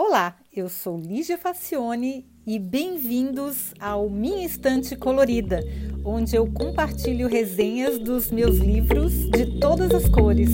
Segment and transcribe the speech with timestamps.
[0.00, 5.60] Olá, eu sou Lígia Facione e bem-vindos ao Minha Estante Colorida,
[6.04, 10.50] onde eu compartilho resenhas dos meus livros de todas as cores.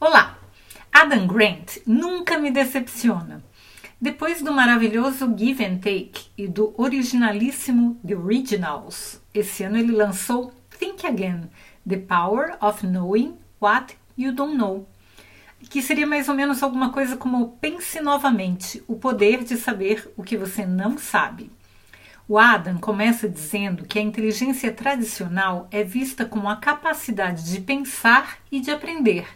[0.00, 0.38] Olá!
[0.92, 3.39] Adam Grant nunca me decepciona.
[4.02, 10.54] Depois do maravilhoso Give and Take e do originalíssimo The Originals, esse ano ele lançou
[10.78, 11.50] Think Again:
[11.86, 14.88] The Power of Knowing What You Don't Know,
[15.68, 20.22] que seria mais ou menos alguma coisa como Pense novamente: o poder de saber o
[20.22, 21.50] que você não sabe.
[22.26, 28.38] O Adam começa dizendo que a inteligência tradicional é vista como a capacidade de pensar
[28.50, 29.26] e de aprender.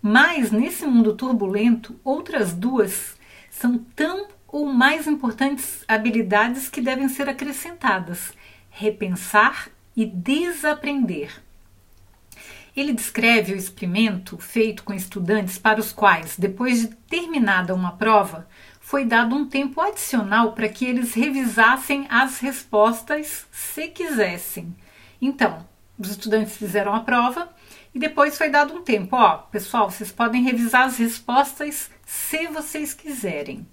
[0.00, 3.15] Mas nesse mundo turbulento, outras duas
[3.58, 8.32] são tão ou mais importantes habilidades que devem ser acrescentadas:
[8.70, 11.42] repensar e desaprender.
[12.76, 18.46] Ele descreve o experimento feito com estudantes para os quais, depois de terminada uma prova,
[18.78, 24.76] foi dado um tempo adicional para que eles revisassem as respostas se quisessem.
[25.20, 25.66] Então,
[25.98, 27.48] os estudantes fizeram a prova
[27.96, 29.16] e depois foi dado um tempo.
[29.16, 33.66] Ó, pessoal, vocês podem revisar as respostas se vocês quiserem.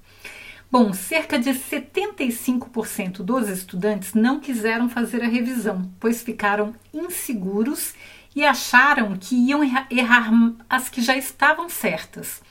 [0.71, 7.95] Bom, cerca de 75% dos estudantes não quiseram fazer a revisão, pois ficaram inseguros
[8.33, 10.31] e acharam que iam errar
[10.69, 12.41] as que já estavam certas.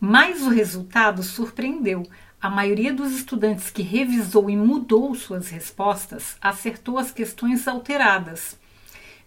[0.00, 2.02] Mas o resultado surpreendeu.
[2.42, 8.58] A maioria dos estudantes que revisou e mudou suas respostas acertou as questões alteradas.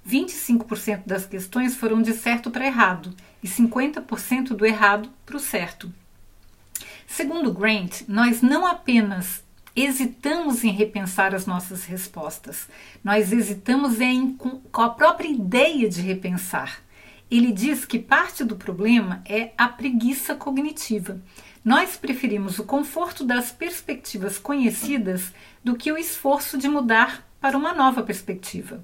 [0.07, 3.13] 25% das questões foram de certo para errado
[3.43, 5.91] e 50% do errado para o certo.
[7.05, 9.43] Segundo Grant, nós não apenas
[9.75, 12.67] hesitamos em repensar as nossas respostas,
[13.03, 16.81] nós hesitamos em, com a própria ideia de repensar.
[17.29, 21.21] Ele diz que parte do problema é a preguiça cognitiva.
[21.63, 25.33] Nós preferimos o conforto das perspectivas conhecidas
[25.63, 28.83] do que o esforço de mudar para uma nova perspectiva.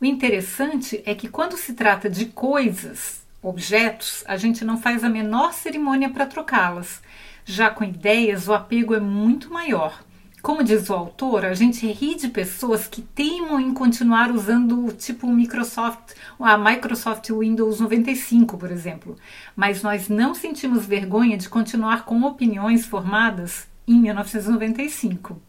[0.00, 5.08] O interessante é que quando se trata de coisas, objetos, a gente não faz a
[5.08, 7.02] menor cerimônia para trocá-las.
[7.44, 10.04] Já com ideias, o apego é muito maior.
[10.40, 15.26] Como diz o autor, a gente ri de pessoas que teimam em continuar usando tipo
[15.26, 19.16] o Microsoft, a Microsoft Windows 95, por exemplo,
[19.56, 25.42] mas nós não sentimos vergonha de continuar com opiniões formadas em 1995.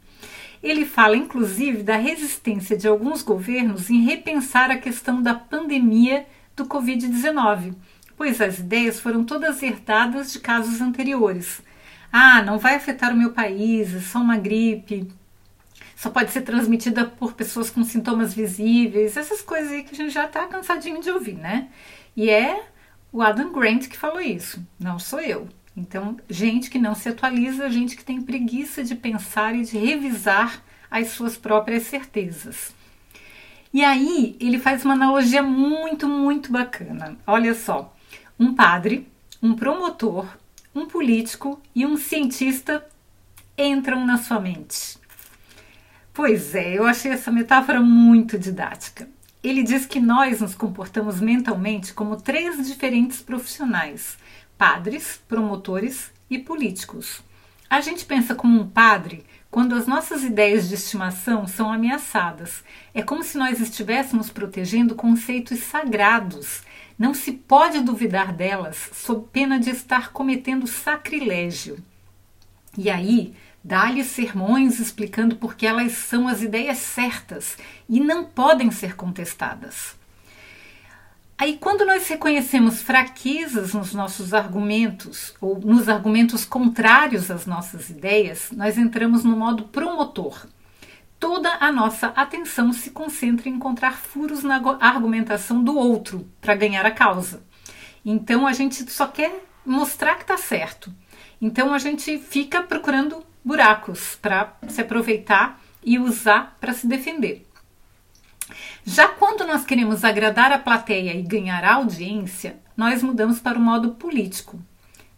[0.62, 6.26] Ele fala inclusive da resistência de alguns governos em repensar a questão da pandemia
[6.56, 7.74] do Covid-19,
[8.18, 11.62] pois as ideias foram todas herdadas de casos anteriores.
[12.12, 15.08] Ah, não vai afetar o meu país, é só uma gripe,
[15.96, 20.14] só pode ser transmitida por pessoas com sintomas visíveis, essas coisas aí que a gente
[20.14, 21.70] já está cansadinho de ouvir, né?
[22.16, 22.66] E é
[23.12, 25.48] o Adam Grant que falou isso, não sou eu.
[25.80, 30.62] Então, gente que não se atualiza, gente que tem preguiça de pensar e de revisar
[30.92, 32.76] as suas próprias certezas.
[33.74, 37.18] E aí, ele faz uma analogia muito, muito bacana.
[37.26, 37.96] Olha só:
[38.38, 39.08] um padre,
[39.42, 40.28] um promotor,
[40.76, 42.86] um político e um cientista
[43.58, 44.98] entram na sua mente.
[46.14, 49.08] Pois é, eu achei essa metáfora muito didática.
[49.42, 54.18] Ele diz que nós nos comportamos mentalmente como três diferentes profissionais
[54.60, 57.24] padres, promotores e políticos.
[57.70, 62.62] A gente pensa como um padre quando as nossas ideias de estimação são ameaçadas.
[62.94, 66.62] É como se nós estivéssemos protegendo conceitos sagrados.
[66.98, 71.82] Não se pode duvidar delas sob pena de estar cometendo sacrilégio.
[72.78, 73.34] E aí,
[73.64, 79.99] dá-lhe sermões explicando por que elas são as ideias certas e não podem ser contestadas.
[81.40, 88.52] Aí, quando nós reconhecemos fraquezas nos nossos argumentos ou nos argumentos contrários às nossas ideias,
[88.52, 90.46] nós entramos no modo promotor.
[91.18, 96.86] Toda a nossa atenção se concentra em encontrar furos na argumentação do outro para ganhar
[96.86, 97.42] a causa.
[98.04, 100.94] Então, a gente só quer mostrar que está certo.
[101.42, 107.49] Então, a gente fica procurando buracos para se aproveitar e usar para se defender.
[108.84, 113.92] Já quando nós queremos agradar a plateia e ganhar audiência, nós mudamos para o modo
[113.92, 114.60] político.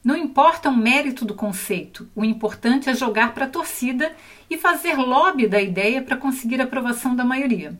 [0.04, 4.12] Não importa o mérito do conceito, o importante é jogar para a torcida
[4.50, 7.80] e fazer lobby da ideia para conseguir a aprovação da maioria.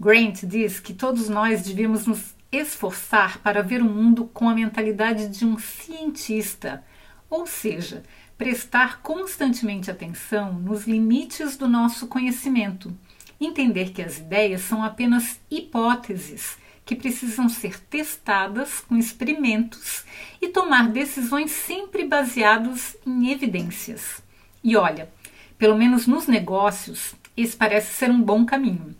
[0.00, 5.28] Grant diz que todos nós devíamos nos esforçar para ver o mundo com a mentalidade
[5.28, 6.84] de um cientista,
[7.30, 8.02] ou seja,
[8.36, 12.96] prestar constantemente atenção nos limites do nosso conhecimento,
[13.40, 20.04] entender que as ideias são apenas hipóteses que precisam ser testadas com experimentos
[20.40, 24.22] e tomar decisões sempre baseadas em evidências.
[24.64, 25.10] E olha,
[25.58, 28.96] pelo menos nos negócios, esse parece ser um bom caminho.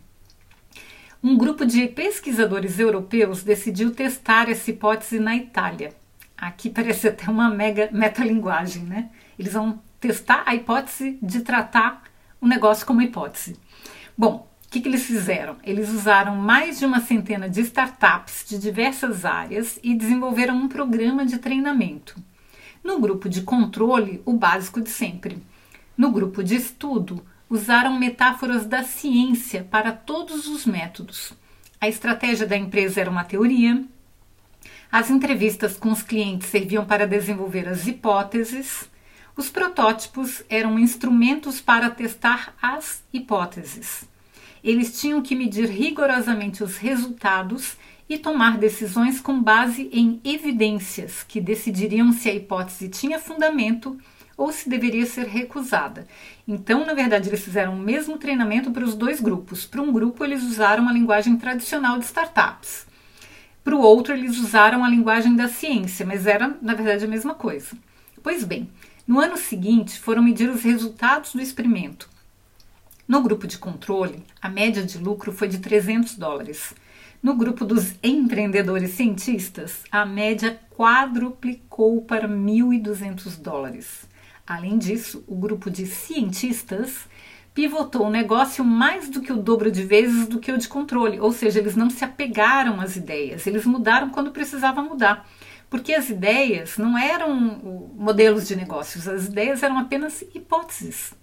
[1.21, 5.93] Um grupo de pesquisadores europeus decidiu testar essa hipótese na Itália.
[6.37, 9.09] Aqui parece até uma mega metalinguagem, né?
[9.37, 12.03] Eles vão testar a hipótese de tratar
[12.39, 13.57] o negócio como hipótese.
[14.19, 15.55] Bom, o que, que, eles fizeram?
[15.63, 21.25] Eles usaram mais de uma centena de startups de diversas áreas e desenvolveram um programa
[21.25, 22.17] de treinamento.
[22.83, 25.41] No grupo de controle, o básico de sempre.
[25.97, 31.31] No grupo de estudo, usaram metáforas da ciência para todos os métodos.
[31.79, 33.85] A estratégia da empresa era uma teoria.
[34.91, 38.89] As entrevistas com os clientes serviam para desenvolver as hipóteses.
[39.39, 44.03] Os protótipos eram instrumentos para testar as hipóteses.
[44.61, 47.77] Eles tinham que medir rigorosamente os resultados
[48.09, 53.97] e tomar decisões com base em evidências que decidiriam se a hipótese tinha fundamento
[54.35, 56.05] ou se deveria ser recusada.
[56.45, 59.65] Então, na verdade, eles fizeram o mesmo treinamento para os dois grupos.
[59.65, 62.85] Para um grupo, eles usaram a linguagem tradicional de startups.
[63.63, 67.33] Para o outro, eles usaram a linguagem da ciência, mas era, na verdade, a mesma
[67.33, 67.77] coisa.
[68.21, 68.69] Pois bem,
[69.09, 72.07] no ano seguinte, foram medir os resultados do experimento.
[73.07, 76.75] No grupo de controle, a média de lucro foi de 300 dólares.
[77.19, 84.07] No grupo dos empreendedores cientistas, a média quadruplicou para 1.200 dólares.
[84.45, 87.07] Além disso, o grupo de cientistas
[87.51, 91.19] pivotou o negócio mais do que o dobro de vezes do que o de controle,
[91.19, 95.27] ou seja, eles não se apegaram às ideias, eles mudaram quando precisava mudar.
[95.69, 97.33] Porque as ideias não eram
[97.95, 101.13] modelos de negócios, as ideias eram apenas hipóteses.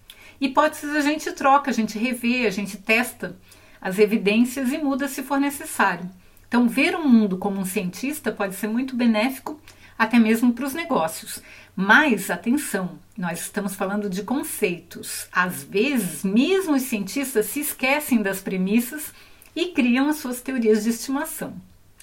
[0.40, 3.36] Hipóteses a gente troca, a gente revê, a gente testa
[3.80, 6.08] as evidências e muda se for necessário.
[6.48, 9.60] Então, ver o mundo como um cientista pode ser muito benéfico,
[9.98, 11.42] até mesmo para os negócios.
[11.74, 15.26] Mas, atenção, nós estamos falando de conceitos.
[15.32, 19.12] Às vezes, mesmo os cientistas se esquecem das premissas
[19.54, 21.54] e criam as suas teorias de estimação.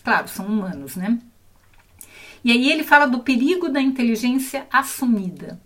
[0.04, 1.20] Claro, são humanos, né?
[2.44, 5.62] E aí ele fala do perigo da inteligência assumida.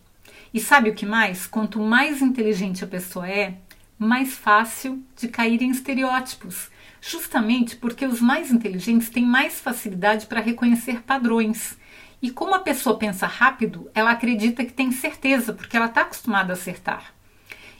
[0.54, 1.48] E sabe o que mais?
[1.48, 3.56] Quanto mais inteligente a pessoa é,
[3.98, 6.70] mais fácil de cair em estereótipos,
[7.02, 11.78] justamente porque os mais inteligentes têm mais facilidade para reconhecer padrões.
[12.22, 16.54] E como a pessoa pensa rápido, ela acredita que tem certeza, porque ela está acostumada
[16.54, 17.14] a acertar.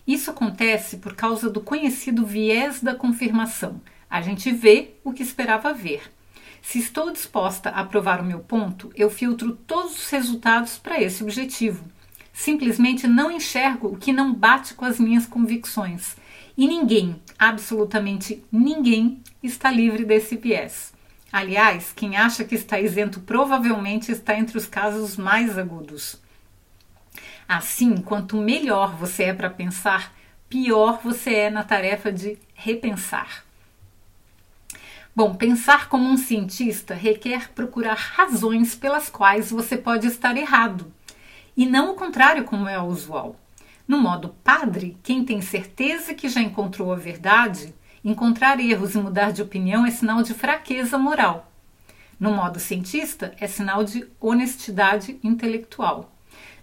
[0.08, 3.82] Isso acontece por causa do conhecido viés da confirmação.
[4.10, 6.02] A gente vê o que esperava ver.
[6.62, 11.24] Se estou disposta a provar o meu ponto, eu filtro todos os resultados para esse
[11.24, 11.84] objetivo.
[12.34, 16.16] Simplesmente não enxergo o que não bate com as minhas convicções.
[16.58, 20.94] E ninguém, absolutamente ninguém, está livre desse viés.
[21.32, 26.22] Aliás, quem acha que está isento provavelmente está entre os casos mais agudos.
[27.48, 30.14] Assim, quanto melhor você é para pensar,
[30.50, 33.47] pior você é na tarefa de repensar.
[35.18, 40.94] Bom, pensar como um cientista requer procurar razões pelas quais você pode estar errado
[41.58, 43.36] e não o contrário, como é usual.
[43.88, 47.74] No modo padre, quem tem certeza que já encontrou a verdade,
[48.06, 51.52] encontrar erros e mudar de opinião é sinal de fraqueza moral.
[52.20, 56.12] No modo cientista, é sinal de honestidade intelectual.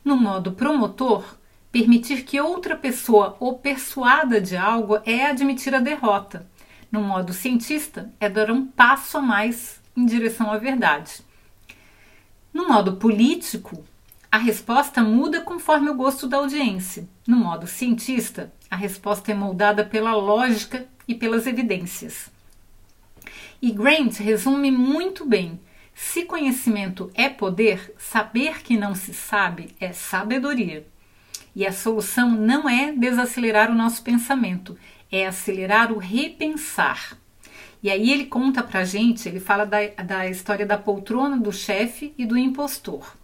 [0.04, 1.24] No modo promotor,
[1.72, 6.46] permitir que outra pessoa o persuada de algo é admitir a derrota.
[6.94, 11.22] No modo cientista, é dar um passo a mais em direção à verdade.
[12.52, 13.84] No modo político,
[14.30, 17.08] a resposta muda conforme o gosto da audiência.
[17.26, 22.30] No modo cientista, a resposta é moldada pela lógica e pelas evidências.
[23.60, 25.58] E Grant resume muito bem:
[25.96, 30.86] se conhecimento é poder, saber que não se sabe é sabedoria.
[31.56, 34.78] E a solução não é desacelerar o nosso pensamento,
[35.14, 37.16] é acelerar o repensar.
[37.82, 42.14] E aí ele conta pra gente, ele fala da, da história da poltrona do chefe
[42.16, 43.14] e do impostor.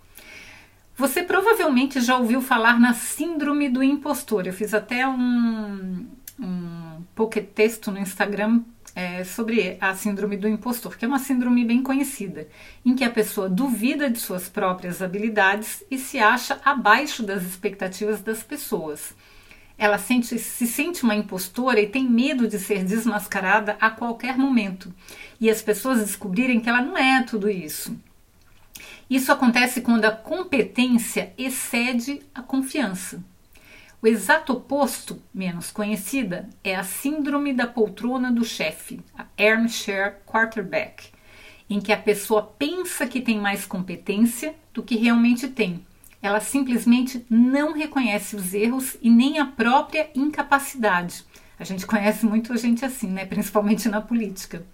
[0.97, 4.47] Você provavelmente já ouviu falar na síndrome do impostor.
[4.47, 6.07] Eu fiz até um,
[6.39, 8.61] um pocket texto no Instagram
[8.95, 12.47] é, sobre a síndrome do impostor, que é uma síndrome bem conhecida,
[12.85, 18.21] em que a pessoa duvida de suas próprias habilidades e se acha abaixo das expectativas
[18.21, 19.15] das pessoas.
[19.83, 24.93] Ela sente, se sente uma impostora e tem medo de ser desmascarada a qualquer momento
[25.41, 27.99] e as pessoas descobrirem que ela não é tudo isso.
[29.09, 33.25] Isso acontece quando a competência excede a confiança.
[34.03, 41.09] O exato oposto, menos conhecida, é a síndrome da poltrona do chefe, a armchair quarterback,
[41.71, 45.83] em que a pessoa pensa que tem mais competência do que realmente tem.
[46.23, 51.25] Ela simplesmente não reconhece os erros e nem a própria incapacidade.
[51.59, 53.25] A gente conhece muita gente assim, né?
[53.25, 54.67] principalmente na política.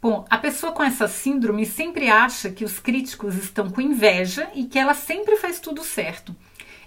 [0.00, 4.64] Bom, a pessoa com essa síndrome sempre acha que os críticos estão com inveja e
[4.64, 6.34] que ela sempre faz tudo certo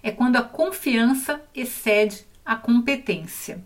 [0.02, 3.64] é quando a confiança excede a competência.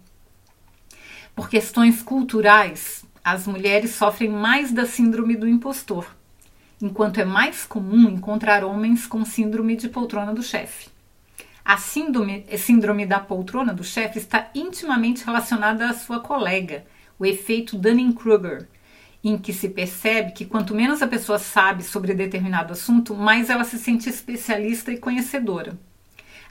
[1.35, 6.05] Por questões culturais, as mulheres sofrem mais da síndrome do impostor,
[6.83, 10.89] enquanto é mais comum encontrar homens com síndrome de poltrona do chefe.
[11.63, 16.85] A síndrome, síndrome da poltrona do chefe está intimamente relacionada à sua colega,
[17.17, 18.67] o efeito Dunning-Kruger,
[19.23, 23.63] em que se percebe que quanto menos a pessoa sabe sobre determinado assunto, mais ela
[23.63, 25.79] se sente especialista e conhecedora.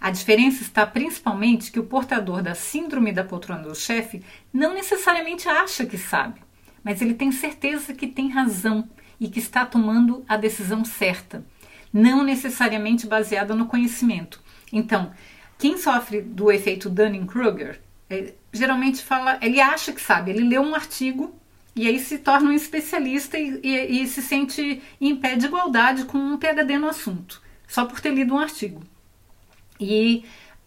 [0.01, 5.47] A diferença está principalmente que o portador da síndrome da poltrona do chefe não necessariamente
[5.47, 6.41] acha que sabe,
[6.83, 8.89] mas ele tem certeza que tem razão
[9.23, 11.47] e que está tomando a decisão certa,
[11.93, 14.41] não necessariamente baseada no conhecimento.
[14.73, 15.12] Então,
[15.57, 20.75] quem sofre do efeito Dunning-Kruger é, geralmente fala, ele acha que sabe, ele lê um
[20.75, 21.33] artigo
[21.76, 26.05] e aí se torna um especialista e, e, e se sente em pé de igualdade
[26.05, 28.83] com um PhD no assunto, só por ter lido um artigo.
[29.79, 30.25] E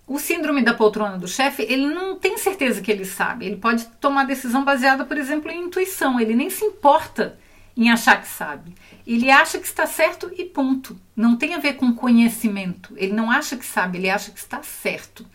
[0.07, 3.47] o síndrome da poltrona do chefe, ele não tem certeza que ele sabe.
[3.47, 6.19] Ele pode tomar decisão baseada, por exemplo, em intuição.
[6.19, 7.37] Ele nem se importa
[7.75, 8.73] em achar que sabe.
[9.05, 10.99] Ele acha que está certo e ponto.
[11.15, 12.93] Não tem a ver com conhecimento.
[12.95, 15.25] Ele não acha que sabe, ele acha que está certo.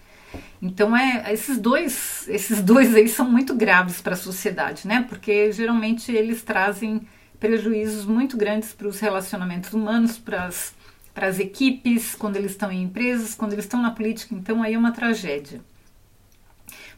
[0.63, 5.05] Então é esses dois, esses dois aí são muito graves para a sociedade, né?
[5.09, 7.03] Porque geralmente eles trazem
[7.39, 10.47] prejuízos muito grandes para os relacionamentos humanos, para
[11.17, 14.79] as equipes, quando eles estão em empresas, quando eles estão na política, então aí é
[14.79, 15.61] uma tragédia.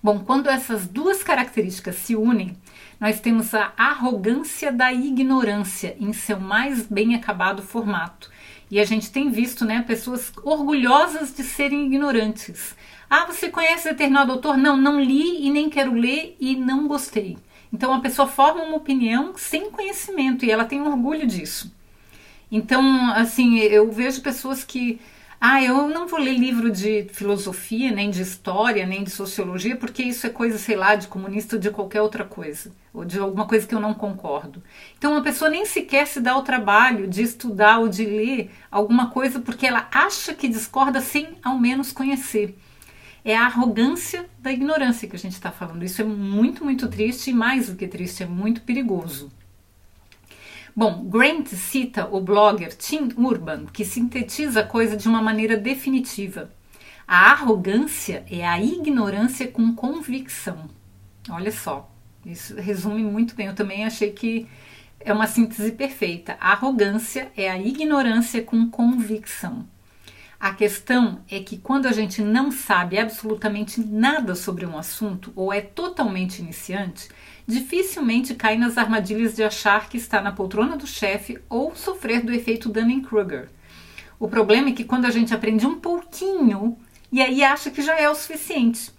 [0.02, 2.56] Bom, quando essas duas características se unem,
[2.98, 8.30] nós temos a arrogância da ignorância em seu mais bem acabado formato.
[8.70, 12.74] E a gente tem visto, né, pessoas orgulhosas de serem ignorantes.
[13.08, 14.56] Ah, você conhece determinado autor?
[14.56, 17.38] Não, não li e nem quero ler e não gostei.
[17.72, 21.72] Então a pessoa forma uma opinião sem conhecimento e ela tem orgulho disso.
[22.50, 25.00] Então, assim, eu vejo pessoas que.
[25.44, 30.00] Ah, eu não vou ler livro de filosofia, nem de história, nem de sociologia, porque
[30.00, 33.44] isso é coisa, sei lá, de comunista ou de qualquer outra coisa, ou de alguma
[33.44, 34.62] coisa que eu não concordo.
[34.96, 39.10] Então, uma pessoa nem sequer se dá o trabalho de estudar ou de ler alguma
[39.10, 42.56] coisa porque ela acha que discorda sem ao menos conhecer.
[43.24, 45.82] É a arrogância da ignorância que a gente está falando.
[45.82, 49.28] Isso é muito, muito triste e, mais do que triste, é muito perigoso.
[50.74, 56.50] Bom, Grant cita o blogger Tim Urban, que sintetiza a coisa de uma maneira definitiva.
[57.06, 60.70] A arrogância é a ignorância com convicção.
[61.28, 61.90] Olha só,
[62.24, 63.48] isso resume muito bem.
[63.48, 64.48] Eu também achei que
[64.98, 66.38] é uma síntese perfeita.
[66.40, 69.66] A arrogância é a ignorância com convicção.
[70.40, 75.52] A questão é que quando a gente não sabe absolutamente nada sobre um assunto ou
[75.52, 77.10] é totalmente iniciante,
[77.46, 82.32] dificilmente cai nas armadilhas de achar que está na poltrona do chefe ou sofrer do
[82.32, 83.48] efeito Dunning-Kruger.
[84.18, 86.78] O problema é que quando a gente aprende um pouquinho
[87.10, 88.90] e aí acha que já é o suficiente.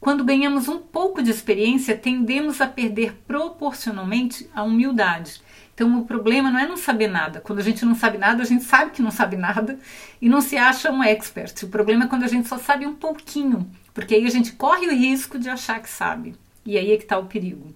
[0.00, 5.40] Quando ganhamos um pouco de experiência, tendemos a perder proporcionalmente a humildade.
[5.72, 7.40] Então o problema não é não saber nada.
[7.40, 9.78] Quando a gente não sabe nada, a gente sabe que não sabe nada
[10.20, 11.62] e não se acha um expert.
[11.62, 14.86] O problema é quando a gente só sabe um pouquinho, porque aí a gente corre
[14.86, 16.34] o risco de achar que sabe.
[16.66, 17.74] E aí é que está o perigo.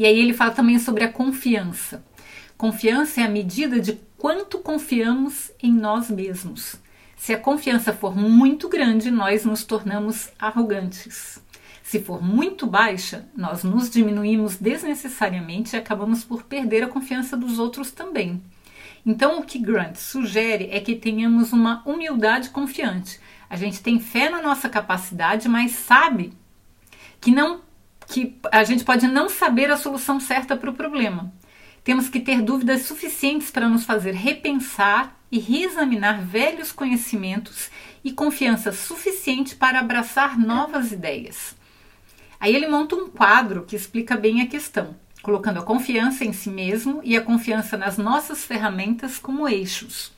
[0.00, 2.02] E aí ele fala também sobre a confiança.
[2.56, 6.76] Confiança é a medida de quanto confiamos em nós mesmos.
[7.18, 11.38] Se a confiança for muito grande, nós nos tornamos arrogantes.
[11.82, 17.58] Se for muito baixa, nós nos diminuímos desnecessariamente e acabamos por perder a confiança dos
[17.58, 18.42] outros também.
[19.04, 23.20] Então, o que Grant sugere é que tenhamos uma humildade confiante.
[23.50, 26.32] A gente tem fé na nossa capacidade, mas sabe
[27.20, 27.68] que não
[28.10, 31.32] que a gente pode não saber a solução certa para o problema.
[31.84, 37.70] Temos que ter dúvidas suficientes para nos fazer repensar e reexaminar velhos conhecimentos
[38.04, 41.56] e confiança suficiente para abraçar novas ideias.
[42.38, 46.50] Aí ele monta um quadro que explica bem a questão, colocando a confiança em si
[46.50, 50.12] mesmo e a confiança nas nossas ferramentas como eixos.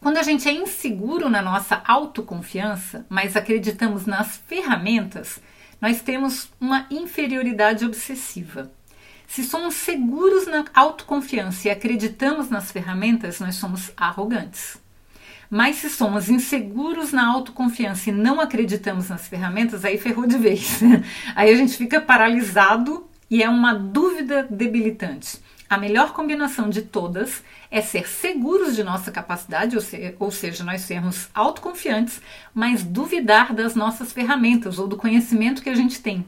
[0.00, 5.40] Quando a gente é inseguro na nossa autoconfiança, mas acreditamos nas ferramentas,
[5.80, 8.70] nós temos uma inferioridade obsessiva.
[9.26, 14.76] Se somos seguros na autoconfiança e acreditamos nas ferramentas, nós somos arrogantes.
[15.50, 20.80] Mas se somos inseguros na autoconfiança e não acreditamos nas ferramentas, aí ferrou de vez.
[21.34, 25.38] aí a gente fica paralisado e é uma dúvida debilitante.
[25.68, 30.62] A melhor combinação de todas é ser seguros de nossa capacidade, ou, ser, ou seja,
[30.62, 32.20] nós sermos autoconfiantes,
[32.52, 36.24] mas duvidar das nossas ferramentas ou do conhecimento que a gente tem.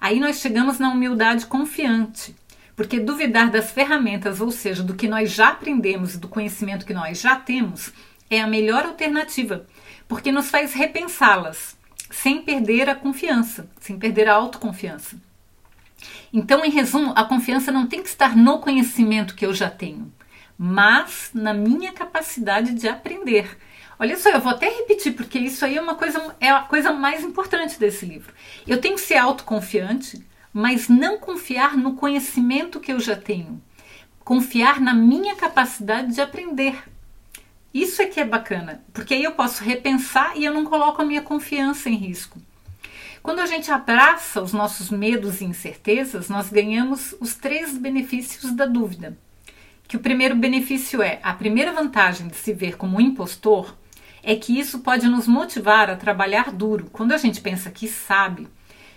[0.00, 2.34] Aí nós chegamos na humildade confiante,
[2.74, 6.94] porque duvidar das ferramentas, ou seja, do que nós já aprendemos e do conhecimento que
[6.94, 7.92] nós já temos,
[8.28, 9.66] é a melhor alternativa,
[10.06, 11.76] porque nos faz repensá-las,
[12.10, 15.16] sem perder a confiança, sem perder a autoconfiança.
[16.32, 20.12] Então, em resumo, a confiança não tem que estar no conhecimento que eu já tenho,
[20.56, 23.58] mas na minha capacidade de aprender.
[23.98, 26.92] Olha só, eu vou até repetir, porque isso aí é uma coisa, é a coisa
[26.92, 28.32] mais importante desse livro.
[28.66, 33.60] Eu tenho que ser autoconfiante, mas não confiar no conhecimento que eu já tenho.
[34.20, 36.76] Confiar na minha capacidade de aprender.
[37.72, 41.04] Isso é que é bacana, porque aí eu posso repensar e eu não coloco a
[41.04, 42.40] minha confiança em risco.
[43.28, 48.64] Quando a gente abraça os nossos medos e incertezas, nós ganhamos os três benefícios da
[48.64, 49.18] dúvida.
[49.86, 53.76] Que o primeiro benefício é a primeira vantagem de se ver como um impostor
[54.22, 56.88] é que isso pode nos motivar a trabalhar duro.
[56.90, 58.48] Quando a gente pensa que sabe,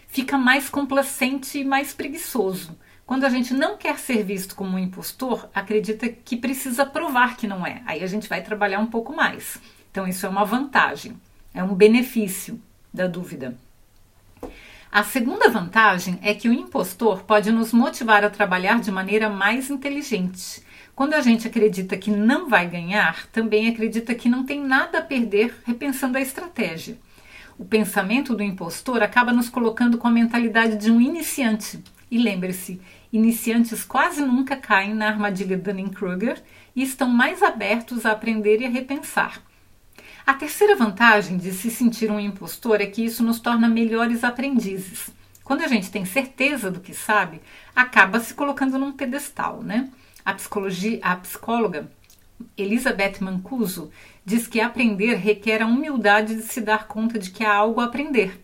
[0.08, 2.80] fica mais complacente e mais preguiçoso.
[3.06, 7.48] Quando a gente não quer ser visto como um impostor, acredita que precisa provar que
[7.48, 7.82] não é.
[7.86, 9.58] Aí a gente vai trabalhar um pouco mais.
[9.92, 11.20] Então, isso é uma vantagem,
[11.54, 12.58] é um benefício
[12.94, 13.58] da dúvida.
[14.92, 19.70] A segunda vantagem é que o impostor pode nos motivar a trabalhar de maneira mais
[19.70, 20.62] inteligente.
[20.94, 25.02] Quando a gente acredita que não vai ganhar, também acredita que não tem nada a
[25.02, 26.98] perder repensando a estratégia.
[27.58, 31.82] O pensamento do impostor acaba nos colocando com a mentalidade de um iniciante.
[32.10, 32.82] E lembre-se,
[33.14, 36.44] iniciantes quase nunca caem na armadilha Dunning-Kruger
[36.76, 39.42] e estão mais abertos a aprender e a repensar.
[40.25, 45.10] A terceira vantagem de se sentir um impostor é que isso nos torna melhores aprendizes.
[45.44, 47.42] Quando a gente tem certeza do que sabe,
[47.75, 49.90] acaba se colocando num pedestal, né?
[50.24, 51.92] A, psicologia, a psicóloga
[52.55, 53.92] Elizabeth Mancuso
[54.24, 57.86] diz que aprender requer a humildade de se dar conta de que há algo a
[57.86, 58.40] aprender.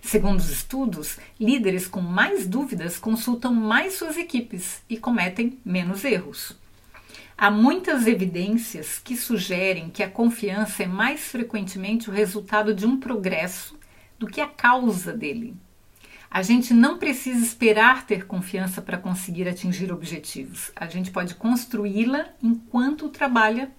[0.00, 6.56] Segundo os estudos, líderes com mais dúvidas consultam mais suas equipes e cometem menos erros.
[7.42, 13.00] Há muitas evidências que sugerem que a confiança é mais frequentemente o resultado de um
[13.00, 13.76] progresso
[14.16, 15.56] do que a causa dele.
[16.30, 20.70] A gente não precisa esperar ter confiança para conseguir atingir objetivos.
[20.76, 23.72] A gente pode construí-la enquanto trabalha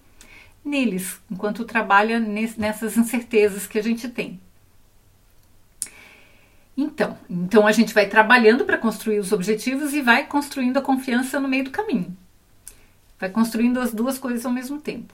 [0.66, 4.42] neles, enquanto trabalha nessas incertezas que a gente tem.
[6.76, 11.40] Então, então a gente vai trabalhando para construir os objetivos e vai construindo a confiança
[11.40, 12.14] no meio do caminho.
[13.24, 15.14] Vai construindo as duas coisas ao mesmo tempo.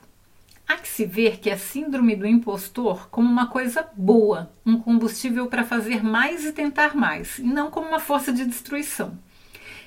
[0.68, 5.46] Há que se ver que a síndrome do impostor como uma coisa boa, um combustível
[5.46, 9.16] para fazer mais e tentar mais, e não como uma força de destruição.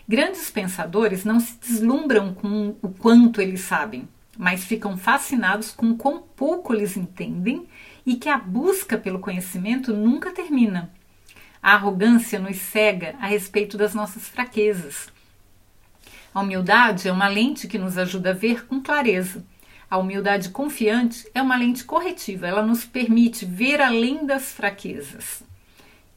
[0.08, 4.08] Grandes pensadores não se deslumbram com o quanto eles sabem,
[4.38, 7.66] mas ficam fascinados com quão pouco eles entendem
[8.06, 10.92] e que a busca pelo conhecimento nunca termina.
[11.60, 15.10] A arrogância nos cega a respeito das nossas fraquezas.
[16.34, 19.44] A humildade é uma lente que nos ajuda a ver com clareza.
[19.90, 25.42] A humildade confiante é uma lente corretiva, ela nos permite ver além das fraquezas.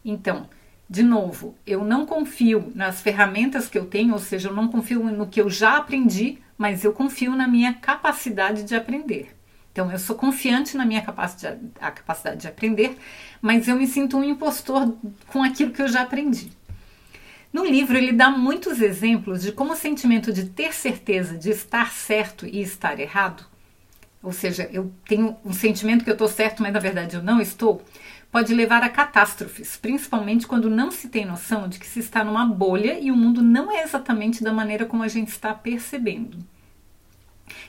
[0.04, 0.48] Então,
[0.90, 5.04] de novo, eu não confio nas ferramentas que eu tenho, ou seja, eu não confio
[5.04, 9.36] no que eu já aprendi, mas eu confio na minha capacidade de aprender.
[9.74, 11.60] Então, eu sou confiante na minha capacidade,
[12.38, 12.98] de aprender,
[13.42, 14.96] mas eu me sinto um impostor
[15.28, 16.50] com aquilo que eu já aprendi.
[17.56, 21.90] No livro, ele dá muitos exemplos de como o sentimento de ter certeza de estar
[21.94, 23.46] certo e estar errado,
[24.22, 27.40] ou seja, eu tenho um sentimento que eu estou certo, mas na verdade eu não
[27.40, 27.82] estou,
[28.30, 32.46] pode levar a catástrofes, principalmente quando não se tem noção de que se está numa
[32.46, 36.38] bolha e o mundo não é exatamente da maneira como a gente está percebendo.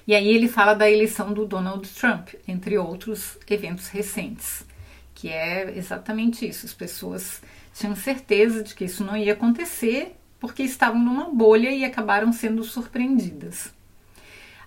[0.04, 4.66] E aí ele fala da eleição do Donald Trump, entre outros eventos recentes,
[5.14, 6.66] que é exatamente isso.
[6.66, 7.40] As pessoas
[7.76, 12.64] tinham certeza de que isso não ia acontecer porque estavam numa bolha e acabaram sendo
[12.64, 13.72] surpreendidas.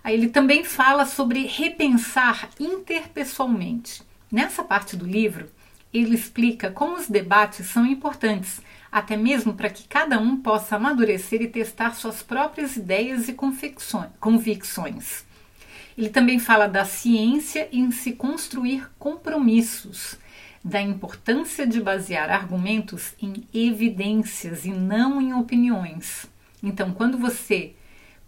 [0.04, 4.04] Aí ele também fala sobre repensar interpessoalmente.
[4.32, 5.50] Nessa parte do livro,
[5.92, 11.42] ele explica como os debates são importantes, até mesmo para que cada um possa amadurecer
[11.42, 13.34] e testar suas próprias ideias e
[14.20, 15.26] convicções.
[15.98, 20.18] Ele também fala da ciência em se construir compromissos
[20.64, 26.26] da importância de basear argumentos em evidências e não em opiniões.
[26.62, 27.74] Então, quando você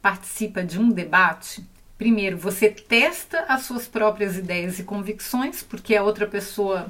[0.02, 1.64] participa de um debate,
[1.98, 6.90] primeiro você testa as suas próprias ideias e convicções, porque a outra pessoa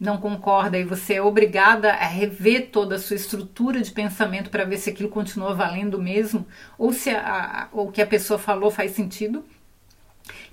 [0.00, 4.64] não concorda e você é obrigada a rever toda a sua estrutura de pensamento para
[4.64, 6.46] ver se aquilo continua valendo mesmo
[6.78, 9.44] ou se a, que a pessoa falou faz sentido.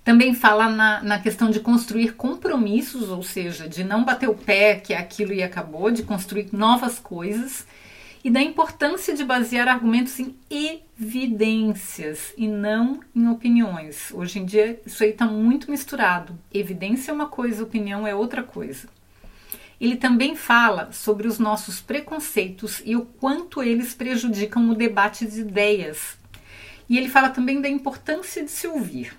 [0.07, 4.75] Também fala na, na questão de construir compromissos, ou seja, de não bater o pé
[4.75, 7.67] que aquilo e acabou, de construir novas coisas
[8.23, 14.09] e da importância de basear argumentos em evidências e não em opiniões.
[14.13, 16.39] Hoje em dia isso aí está muito misturado.
[16.53, 18.87] Evidência é uma coisa, opinião é outra coisa.
[19.77, 25.41] Ele também fala sobre os nossos preconceitos e o quanto eles prejudicam o debate de
[25.41, 26.17] ideias.
[26.87, 29.11] E ele fala também da importância de se ouvir.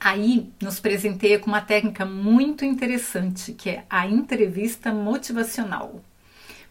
[0.00, 6.00] Aí nos presenteia com uma técnica muito interessante, que é a entrevista motivacional.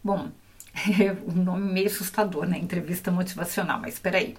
[0.02, 0.30] Bom,
[0.74, 2.58] é um nome meio assustador, né?
[2.58, 4.36] Entrevista motivacional, mas espera aí.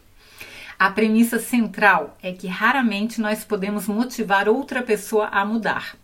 [0.78, 5.96] A premissa central é que raramente nós podemos motivar outra pessoa a mudar.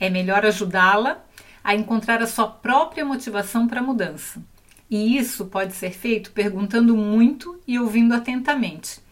[0.00, 1.22] É melhor ajudá-la
[1.62, 4.42] a encontrar a sua própria motivação para a mudança.
[4.90, 9.03] E isso pode ser feito perguntando muito e ouvindo atentamente.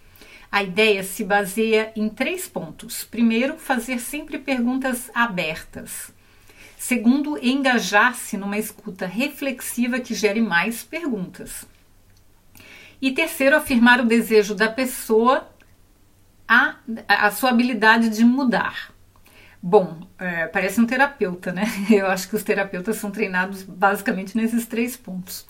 [0.53, 3.05] A ideia se baseia em três pontos.
[3.05, 6.13] Primeiro, fazer sempre perguntas abertas.
[6.77, 11.65] Segundo, engajar-se numa escuta reflexiva que gere mais perguntas.
[13.01, 15.49] E terceiro, afirmar o desejo da pessoa,
[16.47, 16.77] a,
[17.09, 18.93] a sua habilidade de mudar.
[19.63, 21.65] Bom, é, parece um terapeuta, né?
[21.89, 25.47] Eu acho que os terapeutas são treinados basicamente nesses três pontos.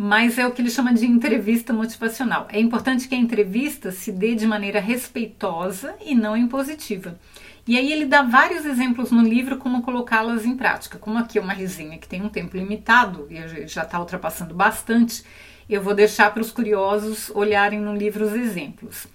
[0.00, 2.46] Mas é o que ele chama de entrevista motivacional.
[2.52, 7.18] É importante que a entrevista se dê de maneira respeitosa e não impositiva.
[7.66, 10.98] E aí ele dá vários exemplos no livro como colocá-las em prática.
[10.98, 15.24] Como aqui é uma resenha que tem um tempo limitado e já está ultrapassando bastante,
[15.68, 19.08] eu vou deixar para os curiosos olharem no livro os exemplos.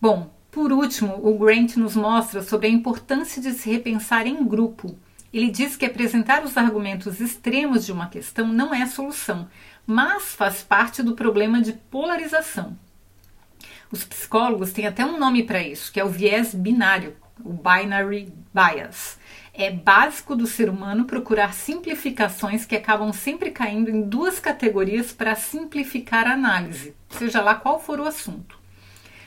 [0.00, 4.96] Bom, por último, o Grant nos mostra sobre a importância de se repensar em grupo.
[5.32, 9.48] Ele diz que apresentar os argumentos extremos de uma questão não é a solução,
[9.90, 12.78] mas faz parte do problema de polarização.
[13.90, 18.32] Os psicólogos têm até um nome para isso, que é o viés binário, o binary
[18.54, 19.18] bias.
[19.52, 25.34] É básico do ser humano procurar simplificações que acabam sempre caindo em duas categorias para
[25.34, 28.60] simplificar a análise, seja lá qual for o assunto.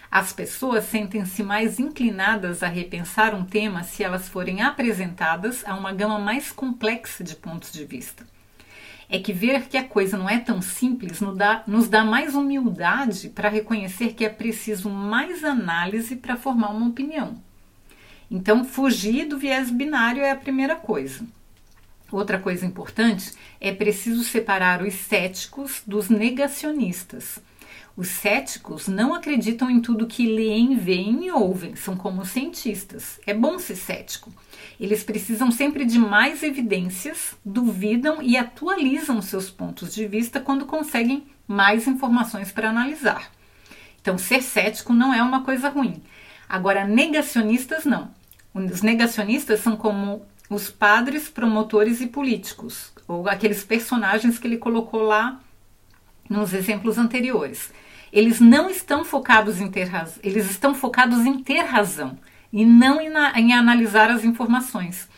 [0.09, 5.91] As pessoas sentem-se mais inclinadas a repensar um tema se elas forem apresentadas a uma
[5.91, 8.25] gama mais complexa de pontos de vista.
[9.09, 12.35] É que ver que a coisa não é tão simples nos dá, nos dá mais
[12.35, 17.35] humildade para reconhecer que é preciso mais análise para formar uma opinião.
[18.29, 21.25] Então, fugir do viés binário é a primeira coisa.
[22.11, 27.39] Outra coisa importante é preciso separar os céticos dos negacionistas.
[27.95, 33.19] Os céticos não acreditam em tudo que leem, veem e ouvem, são como cientistas.
[33.25, 34.33] É bom ser cético.
[34.79, 41.27] Eles precisam sempre de mais evidências, duvidam e atualizam seus pontos de vista quando conseguem
[41.47, 43.31] mais informações para analisar.
[44.01, 46.01] Então, ser cético não é uma coisa ruim.
[46.49, 48.09] Agora, negacionistas não.
[48.55, 55.03] Os negacionistas são como os padres, promotores e políticos, ou aqueles personagens que ele colocou
[55.03, 55.39] lá
[56.29, 57.71] nos exemplos anteriores.
[58.13, 62.15] Eles não estão focados em ter razão, eles estão focados em ter razão
[62.51, 65.09] e não em, em analisar as informações.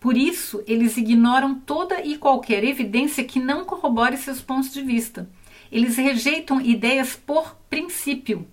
[0.00, 5.30] Por isso, eles ignoram toda e qualquer evidência que não corrobore seus pontos de vista.
[5.70, 8.48] Eles rejeitam ideias por princípio.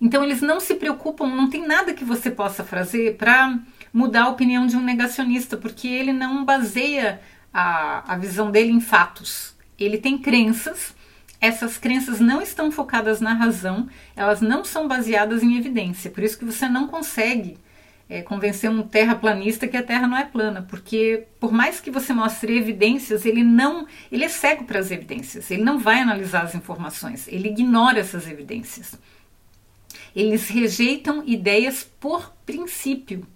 [0.00, 3.58] Então, eles não se preocupam, não tem nada que você possa fazer para
[3.92, 7.20] mudar a opinião de um negacionista, porque ele não baseia
[7.52, 9.56] a, a visão dele em fatos.
[9.76, 10.94] Ele tem crenças
[11.42, 16.08] essas crenças não estão focadas na razão, elas não são baseadas em evidência.
[16.08, 17.58] Por isso que você não consegue
[18.08, 22.12] é, convencer um terraplanista que a Terra não é plana, porque por mais que você
[22.12, 25.50] mostre evidências, ele não, ele é cego para as evidências.
[25.50, 27.26] Ele não vai analisar as informações.
[27.26, 28.96] Ele ignora essas evidências.
[30.14, 33.26] Eles rejeitam ideias por princípio.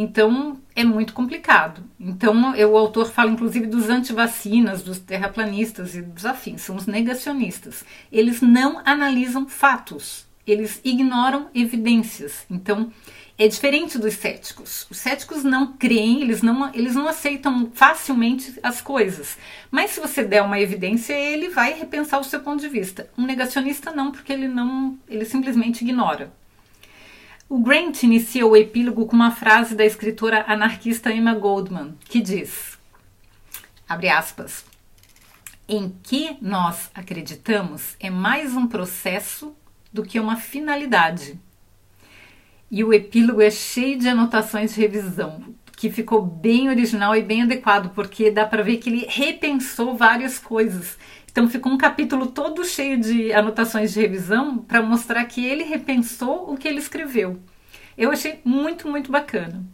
[0.00, 1.82] Então é muito complicado.
[1.98, 7.84] Então o autor fala inclusive dos antivacinas, dos terraplanistas e dos afins, são os negacionistas.
[8.12, 12.46] Eles não analisam fatos, eles ignoram evidências.
[12.48, 12.92] Então
[13.36, 14.86] é diferente dos céticos.
[14.88, 19.36] Os céticos não creem, eles não, eles não aceitam facilmente as coisas.
[19.68, 23.10] Mas se você der uma evidência, ele vai repensar o seu ponto de vista.
[23.18, 26.32] Um negacionista não, porque ele não, ele simplesmente ignora.
[27.50, 32.78] O Grant inicia o epílogo com uma frase da escritora anarquista Emma Goldman, que diz:
[33.88, 34.66] abre aspas,
[35.66, 39.56] em que nós acreditamos é mais um processo
[39.90, 41.40] do que uma finalidade.
[42.70, 45.42] E o epílogo é cheio de anotações de revisão,
[45.74, 50.38] que ficou bem original e bem adequado, porque dá para ver que ele repensou várias
[50.38, 50.98] coisas.
[51.30, 56.52] Então ficou um capítulo todo cheio de anotações de revisão para mostrar que ele repensou
[56.52, 57.40] o que ele escreveu.
[57.96, 59.64] Eu achei muito, muito bacana.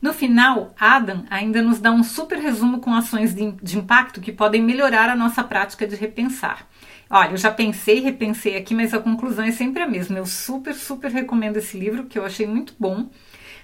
[0.00, 4.32] No final, Adam ainda nos dá um super resumo com ações de, de impacto que
[4.32, 6.66] podem melhorar a nossa prática de repensar.
[7.10, 10.18] Olha, eu já pensei, repensei aqui, mas a conclusão é sempre a mesma.
[10.18, 13.08] Eu super, super recomendo esse livro, que eu achei muito bom.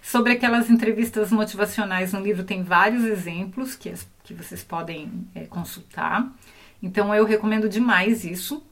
[0.02, 3.92] Sobre aquelas entrevistas motivacionais no livro tem vários exemplos que,
[4.24, 6.30] que vocês podem é, consultar.
[6.84, 8.62] Então eu recomendo demais isso.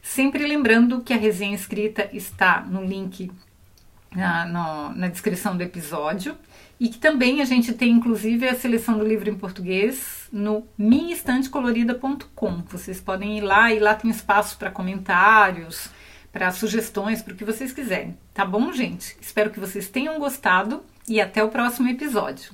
[0.00, 3.28] Sempre lembrando que a resenha escrita está no link
[4.14, 6.38] na, no, na descrição do episódio
[6.78, 12.62] e que também a gente tem inclusive a seleção do livro em português no minhaestantecolorida.com.
[12.68, 15.90] Vocês podem ir lá e lá tem espaço para comentários,
[16.32, 18.16] para sugestões, para o que vocês quiserem.
[18.32, 19.16] Tá bom, gente?
[19.20, 22.52] Espero que vocês tenham gostado e até o próximo episódio.